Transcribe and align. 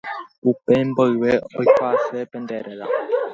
Upe 0.49 0.73
mboyve 0.87 1.31
aikuaase 1.59 2.19
pende 2.31 2.55
réra 2.65 2.85